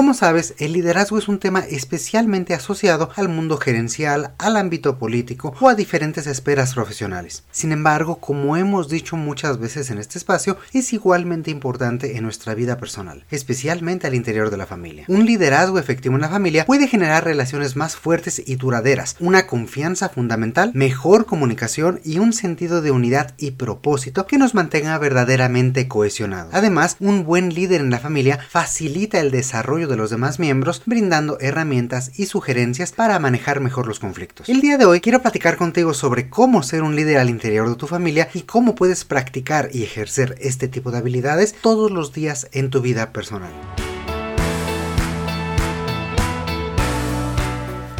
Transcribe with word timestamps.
Como 0.00 0.14
sabes, 0.14 0.54
el 0.56 0.72
liderazgo 0.72 1.18
es 1.18 1.28
un 1.28 1.38
tema 1.38 1.60
especialmente 1.60 2.54
asociado 2.54 3.10
al 3.16 3.28
mundo 3.28 3.58
gerencial, 3.58 4.32
al 4.38 4.56
ámbito 4.56 4.98
político 4.98 5.52
o 5.60 5.68
a 5.68 5.74
diferentes 5.74 6.26
esferas 6.26 6.72
profesionales. 6.72 7.44
Sin 7.50 7.70
embargo, 7.70 8.16
como 8.16 8.56
hemos 8.56 8.88
dicho 8.88 9.18
muchas 9.18 9.58
veces 9.58 9.90
en 9.90 9.98
este 9.98 10.16
espacio, 10.16 10.56
es 10.72 10.94
igualmente 10.94 11.50
importante 11.50 12.16
en 12.16 12.22
nuestra 12.22 12.54
vida 12.54 12.78
personal, 12.78 13.26
especialmente 13.30 14.06
al 14.06 14.14
interior 14.14 14.48
de 14.48 14.56
la 14.56 14.64
familia. 14.64 15.04
Un 15.06 15.26
liderazgo 15.26 15.78
efectivo 15.78 16.14
en 16.14 16.22
la 16.22 16.30
familia 16.30 16.64
puede 16.64 16.88
generar 16.88 17.24
relaciones 17.24 17.76
más 17.76 17.94
fuertes 17.94 18.42
y 18.42 18.56
duraderas, 18.56 19.16
una 19.20 19.46
confianza 19.46 20.08
fundamental, 20.08 20.70
mejor 20.72 21.26
comunicación 21.26 22.00
y 22.06 22.20
un 22.20 22.32
sentido 22.32 22.80
de 22.80 22.90
unidad 22.90 23.34
y 23.36 23.50
propósito 23.50 24.26
que 24.26 24.38
nos 24.38 24.54
mantenga 24.54 24.96
verdaderamente 24.96 25.88
cohesionados. 25.88 26.54
Además, 26.54 26.96
un 27.00 27.26
buen 27.26 27.52
líder 27.52 27.82
en 27.82 27.90
la 27.90 27.98
familia 27.98 28.38
facilita 28.48 29.20
el 29.20 29.30
desarrollo 29.30 29.89
de 29.90 29.96
los 29.96 30.08
demás 30.08 30.38
miembros, 30.38 30.82
brindando 30.86 31.38
herramientas 31.40 32.18
y 32.18 32.26
sugerencias 32.26 32.92
para 32.92 33.18
manejar 33.18 33.60
mejor 33.60 33.86
los 33.86 34.00
conflictos. 34.00 34.48
El 34.48 34.62
día 34.62 34.78
de 34.78 34.86
hoy 34.86 35.00
quiero 35.00 35.20
platicar 35.20 35.56
contigo 35.56 35.92
sobre 35.92 36.30
cómo 36.30 36.62
ser 36.62 36.82
un 36.82 36.96
líder 36.96 37.18
al 37.18 37.28
interior 37.28 37.68
de 37.68 37.76
tu 37.76 37.86
familia 37.86 38.28
y 38.32 38.42
cómo 38.42 38.74
puedes 38.74 39.04
practicar 39.04 39.68
y 39.72 39.82
ejercer 39.82 40.36
este 40.40 40.68
tipo 40.68 40.90
de 40.90 40.98
habilidades 40.98 41.54
todos 41.60 41.90
los 41.90 42.14
días 42.14 42.48
en 42.52 42.70
tu 42.70 42.80
vida 42.80 43.12
personal. 43.12 43.50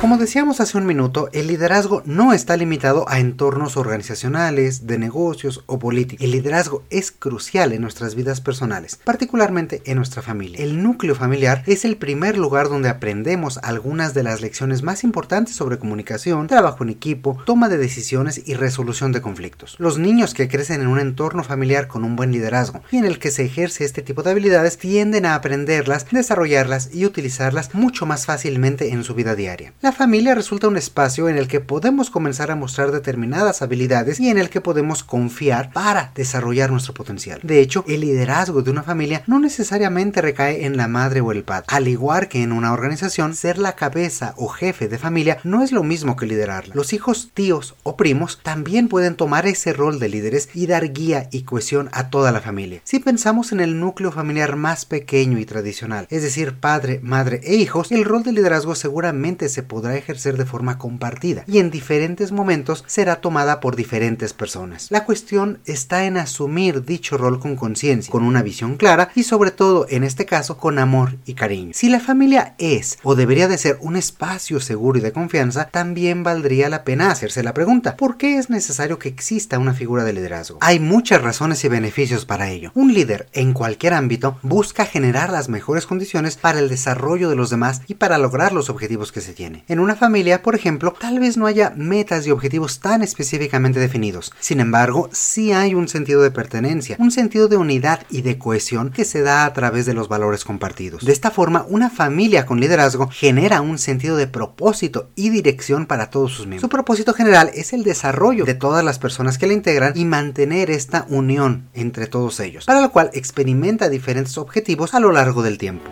Como 0.00 0.16
decíamos 0.16 0.60
hace 0.60 0.78
un 0.78 0.86
minuto, 0.86 1.28
el 1.34 1.46
liderazgo 1.46 2.02
no 2.06 2.32
está 2.32 2.56
limitado 2.56 3.06
a 3.10 3.18
entornos 3.18 3.76
organizacionales, 3.76 4.86
de 4.86 4.98
negocios 4.98 5.62
o 5.66 5.78
políticos. 5.78 6.24
El 6.24 6.30
liderazgo 6.30 6.82
es 6.88 7.12
crucial 7.12 7.74
en 7.74 7.82
nuestras 7.82 8.14
vidas 8.14 8.40
personales, 8.40 8.98
particularmente 9.04 9.82
en 9.84 9.98
nuestra 9.98 10.22
familia. 10.22 10.64
El 10.64 10.82
núcleo 10.82 11.14
familiar 11.14 11.62
es 11.66 11.84
el 11.84 11.98
primer 11.98 12.38
lugar 12.38 12.70
donde 12.70 12.88
aprendemos 12.88 13.58
algunas 13.58 14.14
de 14.14 14.22
las 14.22 14.40
lecciones 14.40 14.82
más 14.82 15.04
importantes 15.04 15.54
sobre 15.54 15.78
comunicación, 15.78 16.46
trabajo 16.46 16.82
en 16.82 16.88
equipo, 16.88 17.36
toma 17.44 17.68
de 17.68 17.76
decisiones 17.76 18.40
y 18.46 18.54
resolución 18.54 19.12
de 19.12 19.20
conflictos. 19.20 19.76
Los 19.78 19.98
niños 19.98 20.32
que 20.32 20.48
crecen 20.48 20.80
en 20.80 20.88
un 20.88 20.98
entorno 20.98 21.44
familiar 21.44 21.88
con 21.88 22.04
un 22.04 22.16
buen 22.16 22.32
liderazgo 22.32 22.80
y 22.90 22.96
en 22.96 23.04
el 23.04 23.18
que 23.18 23.30
se 23.30 23.44
ejerce 23.44 23.84
este 23.84 24.00
tipo 24.00 24.22
de 24.22 24.30
habilidades 24.30 24.78
tienden 24.78 25.26
a 25.26 25.34
aprenderlas, 25.34 26.06
desarrollarlas 26.10 26.88
y 26.90 27.04
utilizarlas 27.04 27.74
mucho 27.74 28.06
más 28.06 28.24
fácilmente 28.24 28.92
en 28.92 29.04
su 29.04 29.14
vida 29.14 29.36
diaria. 29.36 29.74
Familia 29.92 30.34
resulta 30.34 30.68
un 30.68 30.76
espacio 30.76 31.28
en 31.28 31.36
el 31.36 31.48
que 31.48 31.60
podemos 31.60 32.10
comenzar 32.10 32.50
a 32.50 32.56
mostrar 32.56 32.90
determinadas 32.90 33.62
habilidades 33.62 34.20
y 34.20 34.28
en 34.28 34.38
el 34.38 34.50
que 34.50 34.60
podemos 34.60 35.04
confiar 35.04 35.72
para 35.72 36.12
desarrollar 36.14 36.70
nuestro 36.70 36.94
potencial. 36.94 37.40
De 37.42 37.60
hecho, 37.60 37.84
el 37.88 38.00
liderazgo 38.00 38.62
de 38.62 38.70
una 38.70 38.82
familia 38.82 39.22
no 39.26 39.38
necesariamente 39.38 40.20
recae 40.20 40.64
en 40.64 40.76
la 40.76 40.88
madre 40.88 41.20
o 41.20 41.32
el 41.32 41.44
padre. 41.44 41.66
Al 41.68 41.88
igual 41.88 42.28
que 42.28 42.42
en 42.42 42.52
una 42.52 42.72
organización, 42.72 43.34
ser 43.34 43.58
la 43.58 43.74
cabeza 43.74 44.34
o 44.36 44.48
jefe 44.48 44.88
de 44.88 44.98
familia 44.98 45.38
no 45.44 45.62
es 45.62 45.72
lo 45.72 45.82
mismo 45.82 46.16
que 46.16 46.26
liderarla. 46.26 46.74
Los 46.74 46.92
hijos, 46.92 47.30
tíos 47.34 47.74
o 47.82 47.96
primos 47.96 48.40
también 48.42 48.88
pueden 48.88 49.16
tomar 49.16 49.46
ese 49.46 49.72
rol 49.72 49.98
de 49.98 50.08
líderes 50.08 50.48
y 50.54 50.66
dar 50.66 50.92
guía 50.92 51.28
y 51.32 51.42
cohesión 51.42 51.88
a 51.92 52.10
toda 52.10 52.32
la 52.32 52.40
familia. 52.40 52.80
Si 52.84 52.98
pensamos 52.98 53.52
en 53.52 53.60
el 53.60 53.80
núcleo 53.80 54.12
familiar 54.12 54.56
más 54.56 54.84
pequeño 54.84 55.38
y 55.38 55.46
tradicional, 55.46 56.06
es 56.10 56.22
decir, 56.22 56.54
padre, 56.54 57.00
madre 57.02 57.40
e 57.44 57.54
hijos, 57.54 57.90
el 57.92 58.04
rol 58.04 58.22
de 58.22 58.32
liderazgo 58.32 58.74
seguramente 58.74 59.48
se 59.48 59.62
podrá 59.62 59.79
podrá 59.80 59.96
ejercer 59.96 60.36
de 60.36 60.44
forma 60.44 60.76
compartida 60.76 61.42
y 61.46 61.56
en 61.56 61.70
diferentes 61.70 62.32
momentos 62.32 62.84
será 62.86 63.22
tomada 63.22 63.60
por 63.60 63.76
diferentes 63.76 64.34
personas. 64.34 64.88
La 64.90 65.06
cuestión 65.06 65.60
está 65.64 66.04
en 66.04 66.18
asumir 66.18 66.84
dicho 66.84 67.16
rol 67.16 67.40
con 67.40 67.56
conciencia, 67.56 68.12
con 68.12 68.22
una 68.22 68.42
visión 68.42 68.76
clara 68.76 69.10
y 69.14 69.22
sobre 69.22 69.52
todo 69.52 69.86
en 69.88 70.04
este 70.04 70.26
caso 70.26 70.58
con 70.58 70.78
amor 70.78 71.16
y 71.24 71.32
cariño. 71.32 71.70
Si 71.72 71.88
la 71.88 71.98
familia 71.98 72.54
es 72.58 72.98
o 73.02 73.14
debería 73.14 73.48
de 73.48 73.56
ser 73.56 73.78
un 73.80 73.96
espacio 73.96 74.60
seguro 74.60 74.98
y 74.98 75.00
de 75.00 75.12
confianza, 75.12 75.70
también 75.72 76.24
valdría 76.24 76.68
la 76.68 76.84
pena 76.84 77.10
hacerse 77.10 77.42
la 77.42 77.54
pregunta, 77.54 77.96
¿por 77.96 78.18
qué 78.18 78.36
es 78.36 78.50
necesario 78.50 78.98
que 78.98 79.08
exista 79.08 79.58
una 79.58 79.72
figura 79.72 80.04
de 80.04 80.12
liderazgo? 80.12 80.58
Hay 80.60 80.78
muchas 80.78 81.22
razones 81.22 81.64
y 81.64 81.68
beneficios 81.68 82.26
para 82.26 82.50
ello. 82.50 82.70
Un 82.74 82.92
líder 82.92 83.30
en 83.32 83.54
cualquier 83.54 83.94
ámbito 83.94 84.38
busca 84.42 84.84
generar 84.84 85.30
las 85.30 85.48
mejores 85.48 85.86
condiciones 85.86 86.36
para 86.36 86.58
el 86.58 86.68
desarrollo 86.68 87.30
de 87.30 87.36
los 87.36 87.48
demás 87.48 87.80
y 87.86 87.94
para 87.94 88.18
lograr 88.18 88.52
los 88.52 88.68
objetivos 88.68 89.10
que 89.10 89.22
se 89.22 89.32
tiene. 89.32 89.64
En 89.70 89.78
una 89.78 89.94
familia, 89.94 90.42
por 90.42 90.56
ejemplo, 90.56 90.96
tal 90.98 91.20
vez 91.20 91.36
no 91.36 91.46
haya 91.46 91.72
metas 91.76 92.26
y 92.26 92.32
objetivos 92.32 92.80
tan 92.80 93.04
específicamente 93.04 93.78
definidos. 93.78 94.32
Sin 94.40 94.58
embargo, 94.58 95.08
sí 95.12 95.52
hay 95.52 95.76
un 95.76 95.86
sentido 95.86 96.22
de 96.22 96.32
pertenencia, 96.32 96.96
un 96.98 97.12
sentido 97.12 97.46
de 97.46 97.56
unidad 97.56 98.00
y 98.10 98.22
de 98.22 98.36
cohesión 98.36 98.90
que 98.90 99.04
se 99.04 99.22
da 99.22 99.44
a 99.44 99.52
través 99.52 99.86
de 99.86 99.94
los 99.94 100.08
valores 100.08 100.44
compartidos. 100.44 101.04
De 101.04 101.12
esta 101.12 101.30
forma, 101.30 101.66
una 101.68 101.88
familia 101.88 102.46
con 102.46 102.58
liderazgo 102.58 103.10
genera 103.12 103.60
un 103.60 103.78
sentido 103.78 104.16
de 104.16 104.26
propósito 104.26 105.10
y 105.14 105.30
dirección 105.30 105.86
para 105.86 106.10
todos 106.10 106.32
sus 106.32 106.48
miembros. 106.48 106.62
Su 106.62 106.68
propósito 106.68 107.14
general 107.14 107.52
es 107.54 107.72
el 107.72 107.84
desarrollo 107.84 108.46
de 108.46 108.54
todas 108.54 108.84
las 108.84 108.98
personas 108.98 109.38
que 109.38 109.46
la 109.46 109.52
integran 109.52 109.92
y 109.94 110.04
mantener 110.04 110.68
esta 110.72 111.06
unión 111.10 111.68
entre 111.74 112.08
todos 112.08 112.40
ellos, 112.40 112.64
para 112.64 112.80
lo 112.80 112.90
cual 112.90 113.10
experimenta 113.12 113.88
diferentes 113.88 114.36
objetivos 114.36 114.94
a 114.94 114.98
lo 114.98 115.12
largo 115.12 115.44
del 115.44 115.58
tiempo. 115.58 115.88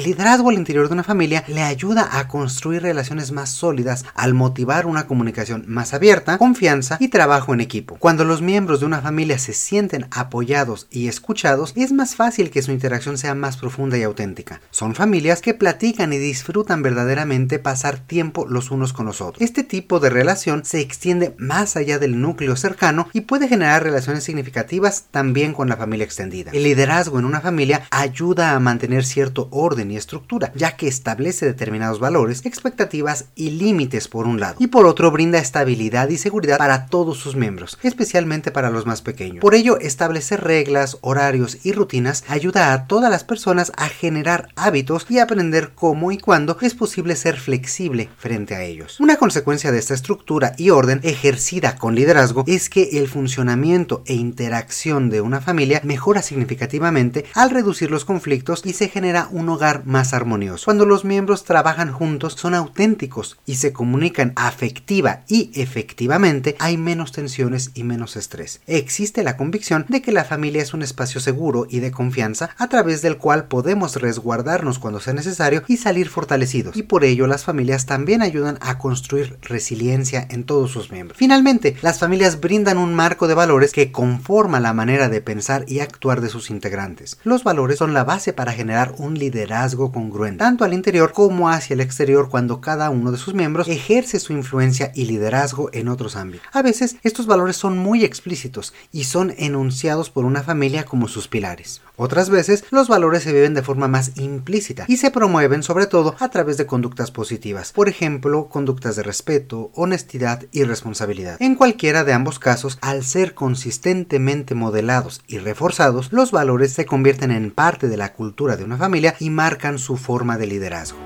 El 0.00 0.06
liderazgo 0.06 0.48
al 0.48 0.54
interior 0.54 0.88
de 0.88 0.94
una 0.94 1.04
familia 1.04 1.44
le 1.46 1.60
ayuda 1.60 2.18
a 2.18 2.26
construir 2.26 2.80
relaciones 2.80 3.32
más 3.32 3.50
sólidas 3.50 4.06
al 4.14 4.32
motivar 4.32 4.86
una 4.86 5.06
comunicación 5.06 5.64
más 5.66 5.92
abierta, 5.92 6.38
confianza 6.38 6.96
y 6.98 7.08
trabajo 7.08 7.52
en 7.52 7.60
equipo. 7.60 7.96
Cuando 7.98 8.24
los 8.24 8.40
miembros 8.40 8.80
de 8.80 8.86
una 8.86 9.02
familia 9.02 9.38
se 9.38 9.52
sienten 9.52 10.06
apoyados 10.10 10.86
y 10.90 11.08
escuchados, 11.08 11.74
es 11.76 11.92
más 11.92 12.16
fácil 12.16 12.48
que 12.50 12.62
su 12.62 12.72
interacción 12.72 13.18
sea 13.18 13.34
más 13.34 13.58
profunda 13.58 13.98
y 13.98 14.02
auténtica. 14.02 14.62
Son 14.70 14.94
familias 14.94 15.42
que 15.42 15.52
platican 15.52 16.14
y 16.14 16.16
disfrutan 16.16 16.80
verdaderamente 16.80 17.58
pasar 17.58 17.98
tiempo 17.98 18.46
los 18.48 18.70
unos 18.70 18.94
con 18.94 19.04
los 19.04 19.20
otros. 19.20 19.42
Este 19.42 19.64
tipo 19.64 20.00
de 20.00 20.08
relación 20.08 20.64
se 20.64 20.80
extiende 20.80 21.34
más 21.36 21.76
allá 21.76 21.98
del 21.98 22.22
núcleo 22.22 22.56
cercano 22.56 23.06
y 23.12 23.20
puede 23.20 23.48
generar 23.48 23.82
relaciones 23.82 24.24
significativas 24.24 25.08
también 25.10 25.52
con 25.52 25.68
la 25.68 25.76
familia 25.76 26.06
extendida. 26.06 26.52
El 26.54 26.62
liderazgo 26.62 27.18
en 27.18 27.26
una 27.26 27.42
familia 27.42 27.82
ayuda 27.90 28.52
a 28.52 28.60
mantener 28.60 29.04
cierto 29.04 29.48
orden 29.50 29.89
estructura, 29.96 30.52
ya 30.54 30.76
que 30.76 30.88
establece 30.88 31.46
determinados 31.46 32.00
valores, 32.00 32.44
expectativas 32.44 33.26
y 33.34 33.50
límites 33.50 34.08
por 34.08 34.26
un 34.26 34.40
lado, 34.40 34.56
y 34.58 34.68
por 34.68 34.86
otro 34.86 35.10
brinda 35.10 35.38
estabilidad 35.38 36.08
y 36.08 36.18
seguridad 36.18 36.58
para 36.58 36.86
todos 36.86 37.18
sus 37.18 37.36
miembros, 37.36 37.78
especialmente 37.82 38.50
para 38.50 38.70
los 38.70 38.86
más 38.86 39.02
pequeños. 39.02 39.40
Por 39.40 39.54
ello, 39.54 39.78
establecer 39.78 40.42
reglas, 40.42 40.98
horarios 41.00 41.58
y 41.64 41.72
rutinas 41.72 42.24
ayuda 42.28 42.72
a 42.72 42.86
todas 42.86 43.10
las 43.10 43.24
personas 43.24 43.72
a 43.76 43.88
generar 43.88 44.48
hábitos 44.56 45.06
y 45.08 45.18
aprender 45.18 45.72
cómo 45.74 46.12
y 46.12 46.18
cuándo 46.18 46.56
es 46.60 46.74
posible 46.74 47.16
ser 47.16 47.38
flexible 47.38 48.08
frente 48.16 48.54
a 48.54 48.62
ellos. 48.62 49.00
Una 49.00 49.16
consecuencia 49.16 49.72
de 49.72 49.78
esta 49.78 49.94
estructura 49.94 50.54
y 50.56 50.70
orden 50.70 51.00
ejercida 51.02 51.76
con 51.76 51.94
liderazgo 51.94 52.44
es 52.46 52.68
que 52.68 52.98
el 52.98 53.08
funcionamiento 53.08 54.02
e 54.06 54.14
interacción 54.14 55.10
de 55.10 55.20
una 55.20 55.40
familia 55.40 55.80
mejora 55.84 56.22
significativamente 56.22 57.24
al 57.34 57.50
reducir 57.50 57.90
los 57.90 58.04
conflictos 58.04 58.62
y 58.64 58.72
se 58.72 58.88
genera 58.88 59.28
un 59.30 59.48
hogar 59.48 59.79
más 59.84 60.14
armonioso. 60.14 60.64
Cuando 60.64 60.86
los 60.86 61.04
miembros 61.04 61.44
trabajan 61.44 61.92
juntos, 61.92 62.34
son 62.34 62.54
auténticos 62.54 63.38
y 63.46 63.56
se 63.56 63.72
comunican 63.72 64.32
afectiva 64.36 65.22
y 65.28 65.50
efectivamente, 65.54 66.56
hay 66.58 66.76
menos 66.76 67.12
tensiones 67.12 67.70
y 67.74 67.84
menos 67.84 68.16
estrés. 68.16 68.60
Existe 68.66 69.22
la 69.22 69.36
convicción 69.36 69.86
de 69.88 70.02
que 70.02 70.12
la 70.12 70.24
familia 70.24 70.62
es 70.62 70.74
un 70.74 70.82
espacio 70.82 71.20
seguro 71.20 71.66
y 71.68 71.80
de 71.80 71.90
confianza 71.90 72.50
a 72.56 72.68
través 72.68 73.02
del 73.02 73.16
cual 73.16 73.46
podemos 73.46 73.96
resguardarnos 73.96 74.78
cuando 74.78 75.00
sea 75.00 75.14
necesario 75.14 75.62
y 75.66 75.76
salir 75.76 76.08
fortalecidos. 76.08 76.76
Y 76.76 76.82
por 76.82 77.04
ello 77.04 77.26
las 77.26 77.44
familias 77.44 77.86
también 77.86 78.22
ayudan 78.22 78.58
a 78.60 78.78
construir 78.78 79.38
resiliencia 79.42 80.26
en 80.30 80.44
todos 80.44 80.70
sus 80.70 80.90
miembros. 80.90 81.18
Finalmente, 81.18 81.76
las 81.82 81.98
familias 81.98 82.40
brindan 82.40 82.78
un 82.78 82.94
marco 82.94 83.28
de 83.28 83.34
valores 83.34 83.72
que 83.72 83.92
conforma 83.92 84.60
la 84.60 84.72
manera 84.72 85.08
de 85.08 85.20
pensar 85.20 85.64
y 85.66 85.80
actuar 85.80 86.20
de 86.20 86.28
sus 86.28 86.50
integrantes. 86.50 87.18
Los 87.24 87.44
valores 87.44 87.78
son 87.78 87.94
la 87.94 88.04
base 88.04 88.32
para 88.32 88.52
generar 88.52 88.94
un 88.98 89.18
liderazgo 89.18 89.69
liderazgo 89.70 89.92
congruente, 89.92 90.38
tanto 90.38 90.64
al 90.64 90.74
interior 90.74 91.12
como 91.12 91.48
hacia 91.48 91.74
el 91.74 91.80
exterior 91.80 92.28
cuando 92.28 92.60
cada 92.60 92.90
uno 92.90 93.12
de 93.12 93.18
sus 93.18 93.34
miembros 93.34 93.68
ejerce 93.68 94.18
su 94.18 94.32
influencia 94.32 94.90
y 94.94 95.04
liderazgo 95.04 95.70
en 95.72 95.88
otros 95.88 96.16
ámbitos. 96.16 96.46
A 96.52 96.62
veces 96.62 96.96
estos 97.02 97.26
valores 97.26 97.56
son 97.56 97.78
muy 97.78 98.04
explícitos 98.04 98.72
y 98.92 99.04
son 99.04 99.34
enunciados 99.38 100.10
por 100.10 100.24
una 100.24 100.42
familia 100.42 100.84
como 100.84 101.08
sus 101.08 101.28
pilares. 101.28 101.82
Otras 101.96 102.30
veces 102.30 102.64
los 102.70 102.88
valores 102.88 103.22
se 103.22 103.32
viven 103.32 103.54
de 103.54 103.62
forma 103.62 103.86
más 103.86 104.12
implícita 104.16 104.86
y 104.88 104.96
se 104.96 105.10
promueven 105.10 105.62
sobre 105.62 105.86
todo 105.86 106.16
a 106.18 106.30
través 106.30 106.56
de 106.56 106.66
conductas 106.66 107.10
positivas, 107.10 107.72
por 107.72 107.88
ejemplo, 107.88 108.48
conductas 108.48 108.96
de 108.96 109.02
respeto, 109.02 109.70
honestidad 109.74 110.44
y 110.50 110.64
responsabilidad. 110.64 111.36
En 111.40 111.54
cualquiera 111.54 112.04
de 112.04 112.12
ambos 112.12 112.38
casos, 112.38 112.78
al 112.80 113.04
ser 113.04 113.34
consistentemente 113.34 114.54
modelados 114.54 115.20
y 115.26 115.38
reforzados, 115.38 116.12
los 116.12 116.30
valores 116.30 116.72
se 116.72 116.86
convierten 116.86 117.30
en 117.30 117.50
parte 117.50 117.88
de 117.88 117.96
la 117.96 118.12
cultura 118.14 118.56
de 118.56 118.64
una 118.64 118.78
familia 118.78 119.14
y 119.20 119.30
marcan 119.30 119.59
su 119.78 119.96
forma 119.96 120.38
de 120.38 120.46
liderazgo. 120.46 120.98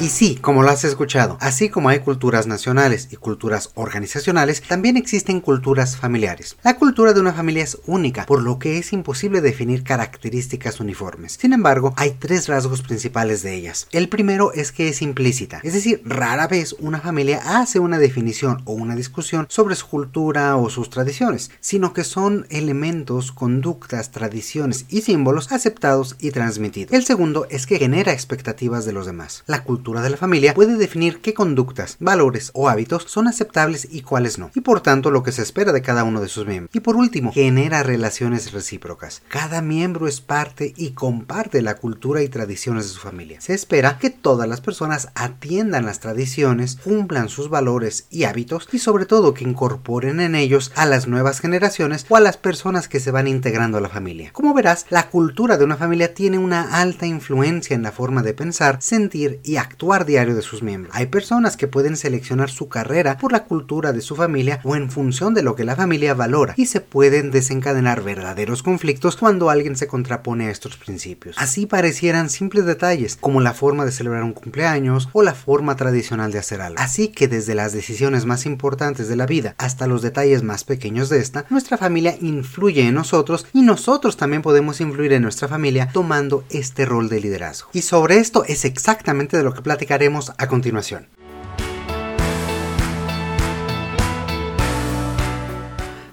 Y 0.00 0.08
sí, 0.08 0.36
como 0.40 0.62
lo 0.62 0.70
has 0.70 0.82
escuchado, 0.84 1.36
así 1.40 1.68
como 1.68 1.90
hay 1.90 1.98
culturas 1.98 2.46
nacionales 2.46 3.08
y 3.10 3.16
culturas 3.16 3.70
organizacionales, 3.74 4.62
también 4.62 4.96
existen 4.96 5.42
culturas 5.42 5.98
familiares. 5.98 6.56
La 6.62 6.78
cultura 6.78 7.12
de 7.12 7.20
una 7.20 7.34
familia 7.34 7.64
es 7.64 7.76
única, 7.84 8.24
por 8.24 8.40
lo 8.40 8.58
que 8.58 8.78
es 8.78 8.94
imposible 8.94 9.42
definir 9.42 9.84
características 9.84 10.80
uniformes. 10.80 11.36
Sin 11.38 11.52
embargo, 11.52 11.92
hay 11.98 12.12
tres 12.12 12.48
rasgos 12.48 12.80
principales 12.80 13.42
de 13.42 13.54
ellas. 13.54 13.88
El 13.92 14.08
primero 14.08 14.54
es 14.54 14.72
que 14.72 14.88
es 14.88 15.02
implícita, 15.02 15.60
es 15.62 15.74
decir, 15.74 16.00
rara 16.06 16.48
vez 16.48 16.74
una 16.78 17.00
familia 17.00 17.42
hace 17.60 17.78
una 17.78 17.98
definición 17.98 18.62
o 18.64 18.72
una 18.72 18.96
discusión 18.96 19.48
sobre 19.50 19.74
su 19.74 19.86
cultura 19.86 20.56
o 20.56 20.70
sus 20.70 20.88
tradiciones, 20.88 21.50
sino 21.60 21.92
que 21.92 22.04
son 22.04 22.46
elementos, 22.48 23.32
conductas, 23.32 24.12
tradiciones 24.12 24.86
y 24.88 25.02
símbolos 25.02 25.52
aceptados 25.52 26.16
y 26.18 26.30
transmitidos. 26.30 26.94
El 26.94 27.04
segundo 27.04 27.46
es 27.50 27.66
que 27.66 27.78
genera 27.78 28.12
expectativas 28.12 28.86
de 28.86 28.94
los 28.94 29.04
demás. 29.04 29.44
La 29.46 29.62
cultura 29.62 29.89
de 29.98 30.10
la 30.10 30.16
familia 30.16 30.54
puede 30.54 30.76
definir 30.76 31.20
qué 31.20 31.34
conductas, 31.34 31.96
valores 31.98 32.52
o 32.54 32.68
hábitos 32.68 33.04
son 33.08 33.26
aceptables 33.26 33.88
y 33.90 34.02
cuáles 34.02 34.38
no, 34.38 34.52
y 34.54 34.60
por 34.60 34.80
tanto 34.80 35.10
lo 35.10 35.24
que 35.24 35.32
se 35.32 35.42
espera 35.42 35.72
de 35.72 35.82
cada 35.82 36.04
uno 36.04 36.20
de 36.20 36.28
sus 36.28 36.46
miembros. 36.46 36.74
Y 36.74 36.80
por 36.80 36.94
último, 36.94 37.32
genera 37.32 37.82
relaciones 37.82 38.52
recíprocas. 38.52 39.22
Cada 39.28 39.60
miembro 39.62 40.06
es 40.06 40.20
parte 40.20 40.72
y 40.76 40.90
comparte 40.90 41.60
la 41.62 41.76
cultura 41.76 42.22
y 42.22 42.28
tradiciones 42.28 42.84
de 42.84 42.90
su 42.90 43.00
familia. 43.00 43.40
Se 43.40 43.54
espera 43.54 43.98
que 43.98 44.10
todas 44.10 44.48
las 44.48 44.60
personas 44.60 45.08
atiendan 45.14 45.84
las 45.84 45.98
tradiciones, 45.98 46.76
cumplan 46.76 47.28
sus 47.28 47.50
valores 47.50 48.06
y 48.10 48.24
hábitos 48.24 48.68
y 48.72 48.78
sobre 48.78 49.06
todo 49.06 49.34
que 49.34 49.44
incorporen 49.44 50.20
en 50.20 50.36
ellos 50.36 50.70
a 50.76 50.86
las 50.86 51.08
nuevas 51.08 51.40
generaciones 51.40 52.06
o 52.08 52.16
a 52.16 52.20
las 52.20 52.36
personas 52.36 52.88
que 52.88 53.00
se 53.00 53.10
van 53.10 53.26
integrando 53.26 53.78
a 53.78 53.80
la 53.80 53.88
familia. 53.88 54.30
Como 54.32 54.54
verás, 54.54 54.86
la 54.90 55.08
cultura 55.08 55.56
de 55.56 55.64
una 55.64 55.76
familia 55.76 56.14
tiene 56.14 56.38
una 56.38 56.80
alta 56.80 57.06
influencia 57.06 57.74
en 57.74 57.82
la 57.82 57.92
forma 57.92 58.22
de 58.22 58.34
pensar, 58.34 58.78
sentir 58.80 59.40
y 59.44 59.56
actuar 59.80 60.04
diario 60.04 60.34
de 60.34 60.42
sus 60.42 60.62
miembros. 60.62 60.94
Hay 60.94 61.06
personas 61.06 61.56
que 61.56 61.66
pueden 61.66 61.96
seleccionar 61.96 62.50
su 62.50 62.68
carrera 62.68 63.16
por 63.16 63.32
la 63.32 63.44
cultura 63.44 63.94
de 63.94 64.02
su 64.02 64.14
familia 64.14 64.60
o 64.62 64.76
en 64.76 64.90
función 64.90 65.32
de 65.32 65.42
lo 65.42 65.56
que 65.56 65.64
la 65.64 65.74
familia 65.74 66.12
valora 66.12 66.52
y 66.58 66.66
se 66.66 66.82
pueden 66.82 67.30
desencadenar 67.30 68.02
verdaderos 68.02 68.62
conflictos 68.62 69.16
cuando 69.16 69.48
alguien 69.48 69.76
se 69.76 69.86
contrapone 69.86 70.48
a 70.48 70.50
estos 70.50 70.76
principios. 70.76 71.34
Así 71.38 71.64
parecieran 71.64 72.28
simples 72.28 72.66
detalles 72.66 73.16
como 73.18 73.40
la 73.40 73.54
forma 73.54 73.86
de 73.86 73.92
celebrar 73.92 74.22
un 74.22 74.34
cumpleaños 74.34 75.08
o 75.14 75.22
la 75.22 75.32
forma 75.32 75.76
tradicional 75.76 76.30
de 76.30 76.40
hacer 76.40 76.60
algo. 76.60 76.78
Así 76.78 77.08
que 77.08 77.26
desde 77.26 77.54
las 77.54 77.72
decisiones 77.72 78.26
más 78.26 78.44
importantes 78.44 79.08
de 79.08 79.16
la 79.16 79.24
vida 79.24 79.54
hasta 79.56 79.86
los 79.86 80.02
detalles 80.02 80.42
más 80.42 80.64
pequeños 80.64 81.08
de 81.08 81.20
esta, 81.20 81.46
nuestra 81.48 81.78
familia 81.78 82.18
influye 82.20 82.82
en 82.82 82.92
nosotros 82.92 83.46
y 83.54 83.62
nosotros 83.62 84.18
también 84.18 84.42
podemos 84.42 84.82
influir 84.82 85.14
en 85.14 85.22
nuestra 85.22 85.48
familia 85.48 85.88
tomando 85.90 86.44
este 86.50 86.84
rol 86.84 87.08
de 87.08 87.20
liderazgo. 87.20 87.70
Y 87.72 87.80
sobre 87.80 88.18
esto 88.18 88.44
es 88.44 88.66
exactamente 88.66 89.38
de 89.38 89.42
lo 89.42 89.54
que 89.54 89.69
platicaremos 89.70 90.32
a 90.36 90.48
continuación. 90.48 91.06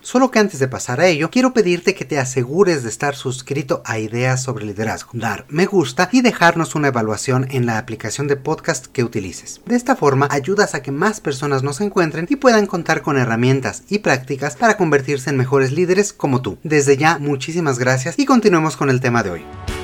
Solo 0.01 0.29
que 0.29 0.37
antes 0.37 0.59
de 0.59 0.67
pasar 0.67 1.01
a 1.01 1.07
ello, 1.07 1.31
quiero 1.31 1.53
pedirte 1.53 1.95
que 1.95 2.05
te 2.05 2.19
asegures 2.19 2.83
de 2.83 2.89
estar 2.89 3.15
suscrito 3.15 3.81
a 3.83 3.97
Ideas 3.97 4.43
sobre 4.43 4.63
Liderazgo, 4.63 5.09
dar 5.13 5.45
me 5.49 5.65
gusta 5.65 6.07
y 6.11 6.21
dejarnos 6.21 6.75
una 6.75 6.89
evaluación 6.89 7.47
en 7.49 7.65
la 7.65 7.79
aplicación 7.79 8.27
de 8.27 8.35
podcast 8.35 8.85
que 8.85 9.03
utilices. 9.03 9.59
De 9.65 9.75
esta 9.75 9.95
forma 9.95 10.27
ayudas 10.29 10.75
a 10.75 10.83
que 10.83 10.91
más 10.91 11.19
personas 11.19 11.63
nos 11.63 11.81
encuentren 11.81 12.27
y 12.29 12.35
puedan 12.35 12.67
contar 12.67 13.01
con 13.01 13.17
herramientas 13.17 13.83
y 13.89 13.99
prácticas 13.99 14.55
para 14.55 14.77
convertirse 14.77 15.31
en 15.31 15.37
mejores 15.37 15.71
líderes 15.71 16.13
como 16.13 16.43
tú. 16.43 16.59
Desde 16.61 16.95
ya, 16.95 17.17
muchísimas 17.17 17.79
gracias 17.79 18.19
y 18.19 18.25
continuemos 18.27 18.77
con 18.77 18.91
el 18.91 19.01
tema 19.01 19.23
de 19.23 19.31
hoy. 19.31 19.76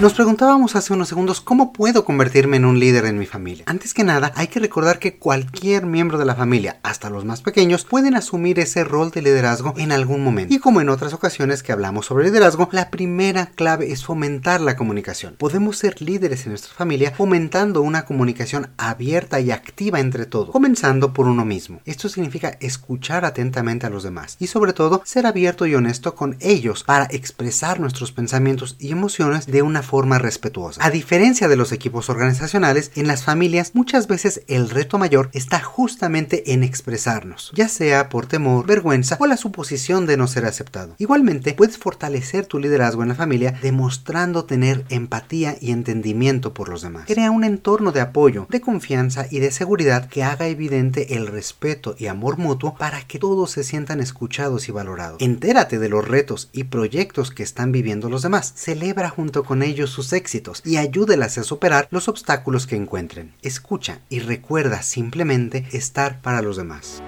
Nos 0.00 0.12
preguntábamos 0.12 0.74
hace 0.74 0.92
unos 0.92 1.08
segundos 1.08 1.40
cómo 1.40 1.72
puedo 1.72 2.04
convertirme 2.04 2.56
en 2.56 2.64
un 2.64 2.80
líder 2.80 3.04
en 3.04 3.16
mi 3.16 3.26
familia. 3.26 3.62
Antes 3.68 3.94
que 3.94 4.02
nada, 4.02 4.32
hay 4.34 4.48
que 4.48 4.58
recordar 4.58 4.98
que 4.98 5.18
cualquier 5.18 5.86
miembro 5.86 6.18
de 6.18 6.24
la 6.24 6.34
familia, 6.34 6.80
hasta 6.82 7.10
los 7.10 7.24
más 7.24 7.42
pequeños, 7.42 7.84
pueden 7.84 8.16
asumir 8.16 8.58
ese 8.58 8.82
rol 8.82 9.12
de 9.12 9.22
liderazgo 9.22 9.72
en 9.76 9.92
algún 9.92 10.24
momento. 10.24 10.52
Y 10.52 10.58
como 10.58 10.80
en 10.80 10.88
otras 10.88 11.12
ocasiones 11.12 11.62
que 11.62 11.70
hablamos 11.70 12.06
sobre 12.06 12.24
liderazgo, 12.24 12.68
la 12.72 12.90
primera 12.90 13.46
clave 13.54 13.92
es 13.92 14.04
fomentar 14.04 14.60
la 14.60 14.74
comunicación. 14.74 15.36
Podemos 15.38 15.76
ser 15.76 16.02
líderes 16.02 16.44
en 16.44 16.50
nuestra 16.50 16.74
familia 16.74 17.12
fomentando 17.16 17.80
una 17.80 18.04
comunicación 18.04 18.70
abierta 18.76 19.38
y 19.38 19.52
activa 19.52 20.00
entre 20.00 20.26
todos, 20.26 20.50
comenzando 20.50 21.12
por 21.12 21.28
uno 21.28 21.44
mismo. 21.44 21.80
Esto 21.84 22.08
significa 22.08 22.58
escuchar 22.60 23.24
atentamente 23.24 23.86
a 23.86 23.90
los 23.90 24.02
demás 24.02 24.38
y 24.40 24.48
sobre 24.48 24.72
todo 24.72 25.02
ser 25.04 25.24
abierto 25.24 25.66
y 25.66 25.76
honesto 25.76 26.16
con 26.16 26.36
ellos 26.40 26.82
para 26.82 27.06
expresar 27.12 27.78
nuestros 27.78 28.10
pensamientos 28.10 28.74
y 28.80 28.90
emociones 28.90 29.46
de 29.46 29.62
una 29.62 29.83
forma 29.84 30.18
respetuosa. 30.18 30.84
A 30.84 30.90
diferencia 30.90 31.46
de 31.46 31.56
los 31.56 31.70
equipos 31.70 32.10
organizacionales, 32.10 32.90
en 32.96 33.06
las 33.06 33.22
familias 33.22 33.70
muchas 33.74 34.08
veces 34.08 34.42
el 34.48 34.70
reto 34.70 34.98
mayor 34.98 35.30
está 35.32 35.60
justamente 35.60 36.52
en 36.52 36.64
expresarnos, 36.64 37.52
ya 37.54 37.68
sea 37.68 38.08
por 38.08 38.26
temor, 38.26 38.66
vergüenza 38.66 39.16
o 39.20 39.26
la 39.26 39.36
suposición 39.36 40.06
de 40.06 40.16
no 40.16 40.26
ser 40.26 40.46
aceptado. 40.46 40.96
Igualmente, 40.98 41.54
puedes 41.54 41.78
fortalecer 41.78 42.46
tu 42.46 42.58
liderazgo 42.58 43.02
en 43.02 43.10
la 43.10 43.14
familia 43.14 43.58
demostrando 43.62 44.44
tener 44.44 44.84
empatía 44.88 45.56
y 45.60 45.70
entendimiento 45.70 46.54
por 46.54 46.68
los 46.68 46.82
demás. 46.82 47.04
Crea 47.06 47.30
un 47.30 47.44
entorno 47.44 47.92
de 47.92 48.00
apoyo, 48.00 48.46
de 48.50 48.60
confianza 48.60 49.26
y 49.30 49.38
de 49.38 49.50
seguridad 49.50 50.08
que 50.08 50.24
haga 50.24 50.48
evidente 50.48 51.16
el 51.16 51.26
respeto 51.26 51.94
y 51.98 52.06
amor 52.06 52.38
mutuo 52.38 52.74
para 52.74 53.02
que 53.02 53.18
todos 53.18 53.50
se 53.50 53.64
sientan 53.64 54.00
escuchados 54.00 54.68
y 54.68 54.72
valorados. 54.72 55.20
Entérate 55.20 55.78
de 55.78 55.88
los 55.88 56.06
retos 56.06 56.48
y 56.52 56.64
proyectos 56.64 57.30
que 57.30 57.42
están 57.42 57.72
viviendo 57.72 58.08
los 58.08 58.22
demás. 58.22 58.52
Celebra 58.56 59.10
junto 59.10 59.44
con 59.44 59.62
ellos 59.62 59.73
sus 59.86 60.12
éxitos 60.12 60.62
y 60.64 60.76
ayúdelas 60.76 61.38
a 61.38 61.44
superar 61.44 61.88
los 61.90 62.08
obstáculos 62.08 62.66
que 62.66 62.76
encuentren. 62.76 63.34
Escucha 63.42 64.00
y 64.08 64.20
recuerda 64.20 64.82
simplemente 64.82 65.66
estar 65.72 66.22
para 66.22 66.42
los 66.42 66.56
demás. 66.56 67.02